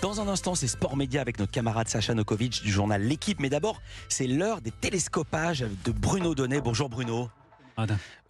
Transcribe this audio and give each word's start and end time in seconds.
Dans 0.00 0.20
un 0.20 0.28
instant, 0.28 0.54
c'est 0.54 0.68
Sport 0.68 0.96
Média 0.96 1.20
avec 1.20 1.38
notre 1.38 1.50
camarade 1.50 1.88
Sacha 1.88 2.14
Nokovic 2.14 2.62
du 2.62 2.70
journal 2.70 3.02
L'équipe. 3.02 3.40
Mais 3.40 3.48
d'abord, 3.48 3.80
c'est 4.08 4.26
l'heure 4.26 4.60
des 4.60 4.70
télescopages 4.70 5.64
de 5.84 5.92
Bruno 5.92 6.34
Donnet. 6.34 6.60
Bonjour 6.60 6.88
Bruno. 6.88 7.28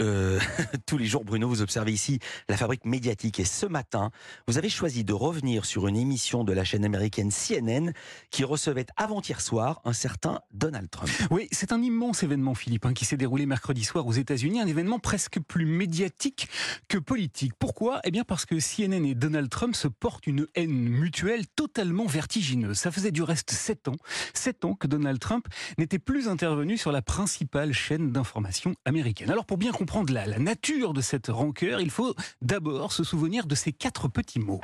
Euh, 0.03 0.41
tous 0.87 0.99
les 0.99 1.07
jours, 1.07 1.25
Bruno, 1.25 1.49
vous 1.49 1.63
observez 1.63 1.93
ici 1.93 2.19
la 2.49 2.57
fabrique 2.57 2.85
médiatique. 2.85 3.41
Et 3.41 3.45
ce 3.45 3.67
matin, 3.67 4.11
vous 4.49 4.59
avez 4.59 4.69
choisi 4.69 5.05
de 5.05 5.13
revenir 5.13 5.65
sur 5.65 5.87
une 5.87 5.97
émission 5.97 6.45
de 6.45 6.53
la 6.53 6.65
chaîne 6.65 6.85
américaine 6.85 7.31
CNN 7.31 7.93
qui 8.31 8.45
recevait 8.45 8.87
avant-hier 8.97 9.41
soir 9.41 9.81
un 9.85 9.93
certain 9.93 10.41
Donald 10.53 10.91
Trump. 10.91 11.11
Oui, 11.31 11.49
c'est 11.53 11.73
un 11.73 11.83
immense 11.83 12.23
événement, 12.23 12.55
Philippe, 12.55 12.87
hein, 12.87 12.95
qui 12.95 13.05
s'est 13.05 13.17
déroulé 13.17 13.47
mercredi 13.47 13.85
soir 13.85 14.07
aux 14.07 14.13
États-Unis. 14.13 14.61
Un 14.61 14.67
événement 14.67 14.99
presque 14.99 15.41
plus 15.41 15.67
médiatique 15.67 16.49
que 16.89 16.99
politique. 16.99 17.53
Pourquoi? 17.59 18.01
Eh 18.05 18.11
bien, 18.11 18.25
parce 18.25 18.47
que 18.47 18.57
CNN 18.59 19.05
et 19.05 19.15
Donald 19.15 19.49
Trump 19.51 19.75
se 19.75 19.89
portent 19.89 20.27
une 20.27 20.47
haine 20.55 20.71
mutuelle 20.71 21.47
totalement 21.47 22.07
vertigineuse. 22.07 22.79
Ça 22.79 22.91
faisait 22.91 23.13
du 23.13 23.23
reste 23.23 23.51
sept 23.51 23.89
ans, 23.89 23.97
sept 24.33 24.65
ans 24.65 24.75
que 24.75 24.87
Donald 24.87 25.19
Trump 25.19 25.47
n'était 25.79 25.99
plus 25.99 26.29
intervenu 26.29 26.77
sur 26.77 26.93
la 26.93 27.03
principale 27.03 27.73
chaîne 27.73 28.11
d'information 28.11 28.75
américaine. 28.85 29.34
Alors 29.35 29.47
pour 29.47 29.59
bien 29.59 29.73
comprendre 29.73 30.13
la, 30.13 30.27
la, 30.27 30.39
nature 30.39 30.93
de 30.93 31.01
cette 31.01 31.27
rancœur, 31.27 31.81
il 31.81 31.91
faut 31.91 32.15
d'abord 32.41 32.93
se 32.93 33.03
souvenir 33.03 33.47
de 33.47 33.57
ces 33.57 33.73
quatre 33.73 34.07
petits 34.07 34.39
mots. 34.39 34.61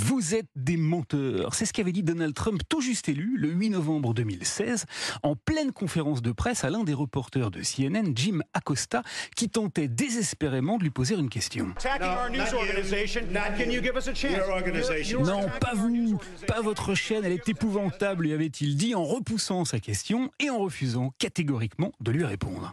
Vous 0.00 0.34
êtes 0.34 0.48
des 0.56 0.76
menteurs. 0.76 1.54
C'est 1.54 1.64
ce 1.64 1.72
qu'avait 1.72 1.92
dit 1.92 2.02
Donald 2.02 2.34
Trump 2.34 2.60
tout 2.68 2.80
juste 2.80 3.08
élu 3.08 3.36
le 3.38 3.50
8 3.50 3.70
novembre 3.70 4.14
2016 4.14 4.86
en 5.22 5.36
pleine 5.36 5.70
conférence 5.70 6.22
de 6.22 6.32
presse 6.32 6.64
à 6.64 6.70
l'un 6.70 6.82
des 6.82 6.92
reporters 6.92 7.52
de 7.52 7.60
CNN, 7.62 8.16
Jim 8.16 8.40
Acosta, 8.52 9.04
qui 9.36 9.48
tentait 9.48 9.86
désespérément 9.86 10.76
de 10.76 10.82
lui 10.82 10.90
poser 10.90 11.14
une 11.14 11.30
question. 11.30 11.68
Non, 15.20 15.46
pas 15.60 15.74
vous, 15.76 16.18
pas 16.48 16.62
votre 16.62 16.96
chaîne, 16.96 17.24
elle 17.24 17.30
est 17.30 17.48
épouvantable, 17.48 18.24
lui 18.24 18.32
avait-il 18.32 18.76
dit 18.76 18.96
en 18.96 19.04
repoussant 19.04 19.64
sa 19.64 19.78
question 19.78 20.32
et 20.40 20.50
en 20.50 20.58
refusant 20.58 21.14
catégoriquement 21.20 21.92
de 22.00 22.10
lui 22.10 22.24
répondre. 22.24 22.72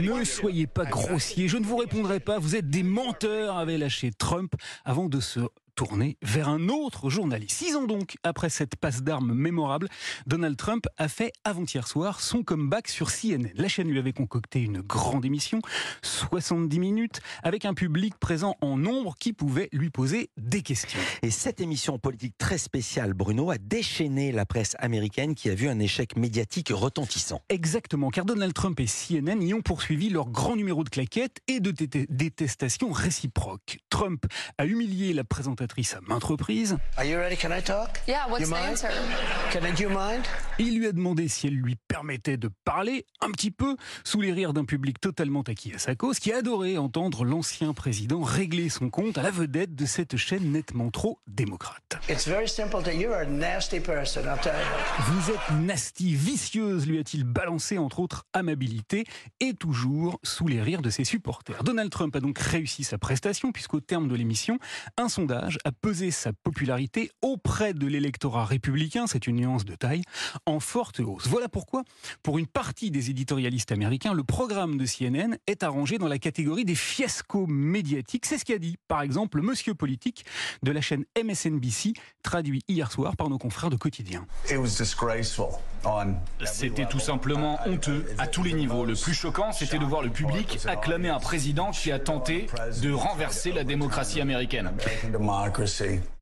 Ne 0.00 0.24
soyez 0.24 0.66
pas 0.66 0.84
grossier, 0.84 1.48
je 1.48 1.56
ne 1.56 1.64
vous 1.64 1.76
répondrai 1.76 2.20
pas, 2.20 2.38
vous 2.38 2.56
êtes 2.56 2.68
des 2.68 2.82
menteurs, 2.82 3.56
avait 3.56 3.78
lâché 3.78 4.10
Trump 4.10 4.54
avant 4.84 5.08
de 5.08 5.20
se 5.20 5.40
tourné 5.74 6.16
vers 6.22 6.48
un 6.48 6.68
autre 6.68 7.10
journaliste. 7.10 7.56
Six 7.56 7.74
ans 7.76 7.86
donc 7.86 8.16
après 8.22 8.48
cette 8.48 8.76
passe 8.76 9.02
d'armes 9.02 9.34
mémorable, 9.34 9.88
Donald 10.26 10.56
Trump 10.56 10.86
a 10.98 11.08
fait 11.08 11.32
avant-hier 11.44 11.88
soir 11.88 12.20
son 12.20 12.42
comeback 12.42 12.88
sur 12.88 13.10
CNN. 13.10 13.50
La 13.54 13.68
chaîne 13.68 13.88
lui 13.88 13.98
avait 13.98 14.12
concocté 14.12 14.60
une 14.60 14.80
grande 14.80 15.24
émission, 15.24 15.60
70 16.02 16.78
minutes, 16.78 17.20
avec 17.42 17.64
un 17.64 17.74
public 17.74 18.14
présent 18.18 18.56
en 18.60 18.76
nombre 18.76 19.16
qui 19.18 19.32
pouvait 19.32 19.68
lui 19.72 19.90
poser 19.90 20.30
des 20.36 20.62
questions. 20.62 21.00
Et 21.22 21.30
cette 21.30 21.60
émission 21.60 21.98
politique 21.98 22.38
très 22.38 22.58
spéciale, 22.58 23.14
Bruno, 23.14 23.50
a 23.50 23.58
déchaîné 23.58 24.32
la 24.32 24.46
presse 24.46 24.76
américaine 24.78 25.34
qui 25.34 25.50
a 25.50 25.54
vu 25.54 25.68
un 25.68 25.78
échec 25.78 26.16
médiatique 26.16 26.70
retentissant. 26.70 27.40
Exactement, 27.48 28.10
car 28.10 28.24
Donald 28.24 28.52
Trump 28.54 28.78
et 28.80 28.86
CNN 28.86 29.40
y 29.42 29.54
ont 29.54 29.62
poursuivi 29.62 30.10
leur 30.10 30.28
grand 30.30 30.56
numéro 30.56 30.84
de 30.84 30.88
claquettes 30.88 31.38
et 31.48 31.60
de 31.60 31.72
détestation 32.08 32.92
réciproque. 32.92 33.78
Trump 33.90 34.24
a 34.58 34.66
humilié 34.66 35.12
la 35.12 35.24
présentation 35.24 35.63
à 35.94 36.00
maintes 36.02 36.24
reprises. 36.24 36.76
Il 40.58 40.78
lui 40.78 40.86
a 40.86 40.92
demandé 40.92 41.28
si 41.28 41.46
elle 41.46 41.54
lui 41.54 41.76
permettait 41.88 42.36
de 42.36 42.50
parler 42.64 43.06
un 43.20 43.30
petit 43.30 43.50
peu 43.50 43.76
sous 44.04 44.20
les 44.20 44.32
rires 44.32 44.52
d'un 44.52 44.64
public 44.64 45.00
totalement 45.00 45.42
acquis 45.42 45.72
à 45.74 45.78
sa 45.78 45.94
cause, 45.94 46.18
qui 46.18 46.32
a 46.32 46.38
adoré 46.38 46.78
entendre 46.78 47.24
l'ancien 47.24 47.72
président 47.72 48.20
régler 48.22 48.68
son 48.68 48.90
compte 48.90 49.18
à 49.18 49.22
la 49.22 49.30
vedette 49.30 49.74
de 49.74 49.86
cette 49.86 50.16
chaîne 50.16 50.52
nettement 50.52 50.90
trop 50.90 51.18
démocrate. 51.26 51.98
Vous 54.98 55.30
êtes 55.30 55.50
nasty, 55.60 56.14
vicieuse, 56.14 56.86
lui 56.86 56.98
a-t-il 56.98 57.24
balancé 57.24 57.78
entre 57.78 58.00
autres 58.00 58.26
amabilité 58.32 59.04
et 59.40 59.54
toujours 59.54 60.18
sous 60.22 60.46
les 60.46 60.60
rires 60.60 60.82
de 60.82 60.90
ses 60.90 61.04
supporters. 61.04 61.64
Donald 61.64 61.90
Trump 61.90 62.14
a 62.16 62.20
donc 62.20 62.38
réussi 62.38 62.84
sa 62.84 62.98
prestation 62.98 63.52
puisqu'au 63.52 63.80
terme 63.80 64.08
de 64.08 64.14
l'émission, 64.14 64.58
un 64.96 65.08
sondage 65.08 65.53
a 65.64 65.72
pesé 65.72 66.10
sa 66.10 66.32
popularité 66.32 67.10
auprès 67.22 67.74
de 67.74 67.86
l'électorat 67.86 68.44
républicain, 68.44 69.06
c'est 69.06 69.26
une 69.26 69.36
nuance 69.36 69.64
de 69.64 69.74
taille, 69.74 70.02
en 70.46 70.60
forte 70.60 71.00
hausse. 71.00 71.26
Voilà 71.26 71.48
pourquoi, 71.48 71.82
pour 72.22 72.38
une 72.38 72.46
partie 72.46 72.90
des 72.90 73.10
éditorialistes 73.10 73.72
américains, 73.72 74.14
le 74.14 74.24
programme 74.24 74.78
de 74.78 74.86
CNN 74.86 75.36
est 75.46 75.62
arrangé 75.62 75.98
dans 75.98 76.08
la 76.08 76.18
catégorie 76.18 76.64
des 76.64 76.74
fiascos 76.74 77.46
médiatiques. 77.46 78.26
C'est 78.26 78.38
ce 78.38 78.44
qu'a 78.44 78.58
dit, 78.58 78.76
par 78.88 79.02
exemple, 79.02 79.38
le 79.38 79.42
monsieur 79.42 79.74
politique 79.74 80.24
de 80.62 80.72
la 80.72 80.80
chaîne 80.80 81.04
MSNBC, 81.22 81.92
traduit 82.22 82.62
hier 82.68 82.90
soir 82.90 83.16
par 83.16 83.28
nos 83.28 83.38
confrères 83.38 83.70
de 83.70 83.76
Quotidien. 83.76 84.26
C'était 86.44 86.86
tout 86.86 86.98
simplement 86.98 87.58
honteux 87.66 88.04
à 88.18 88.26
tous 88.26 88.42
les 88.42 88.52
niveaux. 88.52 88.84
Le 88.84 88.94
plus 88.94 89.14
choquant, 89.14 89.52
c'était 89.52 89.78
de 89.78 89.84
voir 89.84 90.02
le 90.02 90.10
public 90.10 90.58
acclamer 90.66 91.08
un 91.08 91.20
président 91.20 91.70
qui 91.70 91.92
a 91.92 91.98
tenté 91.98 92.46
de 92.82 92.92
renverser 92.92 93.52
la 93.52 93.64
démocratie 93.64 94.20
américaine. 94.20 94.70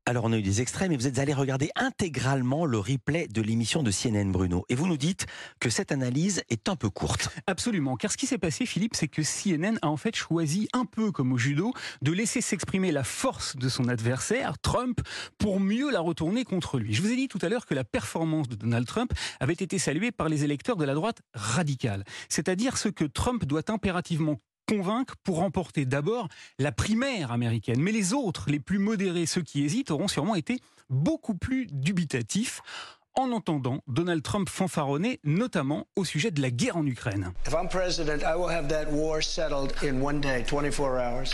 Alors 0.05 0.25
on 0.25 0.33
a 0.33 0.37
eu 0.37 0.41
des 0.41 0.59
extraits, 0.59 0.89
mais 0.89 0.97
vous 0.97 1.07
êtes 1.07 1.17
allé 1.17 1.33
regarder 1.33 1.69
intégralement 1.77 2.65
le 2.65 2.77
replay 2.77 3.29
de 3.29 3.41
l'émission 3.41 3.83
de 3.83 3.89
CNN 3.89 4.33
Bruno. 4.33 4.65
Et 4.67 4.75
vous 4.75 4.85
nous 4.85 4.97
dites 4.97 5.27
que 5.61 5.69
cette 5.69 5.93
analyse 5.93 6.43
est 6.49 6.67
un 6.67 6.75
peu 6.75 6.89
courte. 6.89 7.29
Absolument, 7.47 7.95
car 7.95 8.11
ce 8.11 8.17
qui 8.17 8.27
s'est 8.27 8.37
passé, 8.37 8.65
Philippe, 8.65 8.97
c'est 8.97 9.07
que 9.07 9.21
CNN 9.21 9.77
a 9.81 9.87
en 9.87 9.95
fait 9.95 10.13
choisi, 10.13 10.67
un 10.73 10.83
peu 10.83 11.13
comme 11.13 11.31
au 11.31 11.37
judo, 11.37 11.73
de 12.01 12.11
laisser 12.11 12.41
s'exprimer 12.41 12.91
la 12.91 13.05
force 13.05 13.55
de 13.55 13.69
son 13.69 13.87
adversaire, 13.87 14.59
Trump, 14.59 14.99
pour 15.37 15.61
mieux 15.61 15.89
la 15.89 16.01
retourner 16.01 16.43
contre 16.43 16.79
lui. 16.79 16.93
Je 16.93 17.01
vous 17.01 17.09
ai 17.09 17.15
dit 17.15 17.29
tout 17.29 17.39
à 17.41 17.47
l'heure 17.47 17.65
que 17.65 17.73
la 17.73 17.85
performance 17.85 18.49
de 18.49 18.55
Donald 18.55 18.85
Trump 18.85 19.13
avait 19.39 19.53
été 19.53 19.79
saluée 19.79 20.11
par 20.11 20.27
les 20.27 20.43
électeurs 20.43 20.75
de 20.75 20.83
la 20.83 20.95
droite 20.95 21.21
radicale, 21.33 22.03
c'est-à-dire 22.27 22.77
ce 22.77 22.89
que 22.89 23.05
Trump 23.05 23.45
doit 23.45 23.71
impérativement 23.71 24.37
convaincre 24.67 25.15
pour 25.23 25.37
remporter 25.37 25.85
d'abord 25.85 26.27
la 26.59 26.71
primaire 26.71 27.31
américaine. 27.31 27.79
Mais 27.79 27.91
les 27.91 28.13
autres, 28.13 28.49
les 28.49 28.59
plus 28.59 28.79
modérés, 28.79 29.25
ceux 29.25 29.41
qui 29.41 29.63
hésitent, 29.63 29.91
auront 29.91 30.07
sûrement 30.07 30.35
été 30.35 30.59
beaucoup 30.89 31.35
plus 31.35 31.67
dubitatifs 31.67 32.61
en 33.15 33.31
entendant 33.31 33.83
Donald 33.87 34.23
Trump 34.23 34.49
fanfaronner, 34.49 35.19
notamment 35.23 35.87
au 35.95 36.03
sujet 36.03 36.31
de 36.31 36.41
la 36.41 36.49
guerre 36.49 36.77
en 36.77 36.85
Ukraine. 36.85 37.31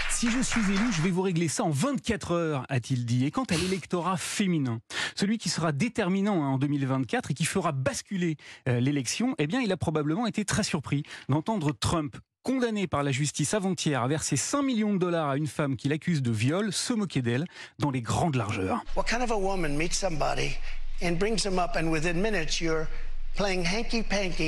Si 0.10 0.30
je 0.30 0.42
suis 0.42 0.62
élu, 0.62 0.92
je 0.92 1.02
vais 1.02 1.10
vous 1.10 1.22
régler 1.22 1.48
ça 1.48 1.64
en 1.64 1.70
24 1.70 2.32
heures, 2.32 2.66
a-t-il 2.70 3.06
dit. 3.06 3.26
Et 3.26 3.32
quant 3.32 3.46
à 3.46 3.56
l'électorat 3.56 4.18
féminin, 4.18 4.80
celui 5.16 5.38
qui 5.38 5.50
sera 5.50 5.72
déterminant 5.72 6.44
hein, 6.44 6.50
en 6.50 6.58
2024 6.58 7.32
et 7.32 7.34
qui 7.34 7.46
fera 7.46 7.72
basculer 7.72 8.36
euh, 8.68 8.80
l'élection, 8.80 9.36
eh 9.38 9.48
bien, 9.48 9.62
il 9.62 9.72
a 9.72 9.78
probablement 9.78 10.28
été 10.28 10.44
très 10.44 10.64
surpris 10.64 11.04
d'entendre 11.30 11.72
Trump 11.72 12.18
condamné 12.50 12.88
par 12.88 13.04
la 13.04 13.12
justice 13.12 13.54
avant-hier 13.54 14.02
à 14.02 14.08
verser 14.08 14.36
5 14.36 14.64
millions 14.64 14.92
de 14.92 14.98
dollars 14.98 15.30
à 15.30 15.38
une 15.38 15.46
femme 15.46 15.76
qui 15.76 15.88
l'accuse 15.88 16.24
de 16.24 16.32
viol, 16.32 16.74
se 16.74 16.94
moquer 16.94 17.22
d'elle 17.22 17.46
dans 17.78 17.92
les 17.92 18.02
grandes 18.02 18.34
largeurs. 18.34 18.84
What 18.96 19.04
kind 19.04 19.22
of 19.22 19.30
a 19.30 19.38
woman 19.38 19.78
meets 19.78 19.94
somebody 19.94 20.58
and 21.04 21.20
brings 21.20 21.46
him 21.46 21.60
up 21.60 21.76
and 21.76 21.92
within 21.92 22.20
minutes 22.20 22.60
you're 22.60 22.88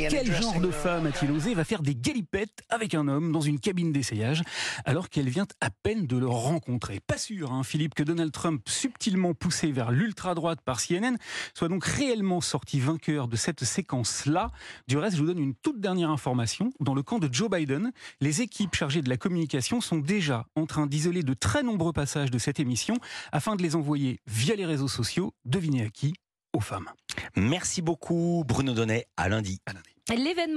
quel 0.09 0.33
genre 0.33 0.59
de 0.59 0.69
femme 0.69 1.05
a-t-il 1.05 1.31
osé 1.31 1.53
va 1.53 1.63
faire 1.63 1.81
des 1.81 1.95
galipettes 1.95 2.61
avec 2.69 2.93
un 2.93 3.07
homme 3.07 3.31
dans 3.31 3.39
une 3.39 3.59
cabine 3.59 3.93
d'essayage 3.93 4.43
alors 4.83 5.09
qu'elle 5.09 5.29
vient 5.29 5.47
à 5.61 5.69
peine 5.69 6.07
de 6.07 6.17
le 6.17 6.27
rencontrer? 6.27 6.99
Pas 6.99 7.17
sûr, 7.17 7.53
hein, 7.53 7.63
Philippe, 7.63 7.93
que 7.93 8.03
Donald 8.03 8.33
Trump, 8.33 8.67
subtilement 8.67 9.33
poussé 9.33 9.71
vers 9.71 9.91
l'ultra-droite 9.91 10.59
par 10.65 10.81
CNN, 10.81 11.15
soit 11.53 11.69
donc 11.69 11.85
réellement 11.85 12.41
sorti 12.41 12.81
vainqueur 12.81 13.29
de 13.29 13.37
cette 13.37 13.63
séquence-là. 13.63 14.51
Du 14.89 14.97
reste, 14.97 15.15
je 15.15 15.21
vous 15.21 15.27
donne 15.27 15.39
une 15.39 15.55
toute 15.55 15.79
dernière 15.79 16.09
information. 16.09 16.71
Dans 16.81 16.93
le 16.93 17.03
camp 17.03 17.19
de 17.19 17.33
Joe 17.33 17.49
Biden, 17.49 17.93
les 18.19 18.41
équipes 18.41 18.75
chargées 18.75 19.01
de 19.01 19.09
la 19.09 19.17
communication 19.17 19.79
sont 19.79 19.99
déjà 19.99 20.47
en 20.55 20.65
train 20.65 20.85
d'isoler 20.85 21.23
de 21.23 21.33
très 21.33 21.63
nombreux 21.63 21.93
passages 21.93 22.31
de 22.31 22.37
cette 22.37 22.59
émission 22.59 22.95
afin 23.31 23.55
de 23.55 23.63
les 23.63 23.75
envoyer 23.77 24.19
via 24.27 24.55
les 24.55 24.65
réseaux 24.65 24.89
sociaux. 24.89 25.33
Devinez 25.45 25.83
à 25.85 25.89
qui? 25.89 26.13
Aux 26.53 26.59
femmes. 26.59 26.89
Merci 27.35 27.81
beaucoup 27.81 28.43
Bruno 28.47 28.73
Donnet. 28.73 29.07
À 29.17 29.29
lundi. 29.29 29.61
L'événement 30.09 30.41